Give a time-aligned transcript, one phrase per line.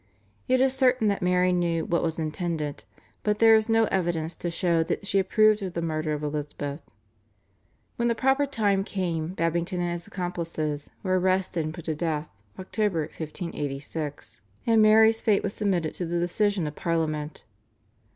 [0.47, 2.85] It is certain that Mary knew what was intended,
[3.21, 6.81] but there is no evidence to show that she approved of the murder of Elizabeth.
[7.97, 12.27] When the proper time came Babington and his accomplices were arrested and put to death
[12.57, 17.43] (October 1586), and Mary's fate was submitted to the decision of Parliament.